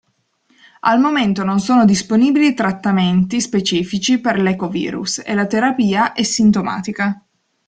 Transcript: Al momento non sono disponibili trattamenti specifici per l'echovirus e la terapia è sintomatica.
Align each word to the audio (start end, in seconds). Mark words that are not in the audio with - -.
Al 0.79 0.99
momento 0.99 1.43
non 1.43 1.59
sono 1.59 1.85
disponibili 1.85 2.55
trattamenti 2.55 3.39
specifici 3.39 4.19
per 4.19 4.41
l'echovirus 4.41 5.21
e 5.23 5.35
la 5.35 5.45
terapia 5.45 6.13
è 6.13 6.23
sintomatica. 6.23 7.23